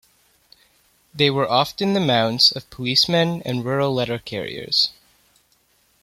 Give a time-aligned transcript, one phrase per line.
[1.13, 4.89] They were often the mounts of policemen and rural letter carriers.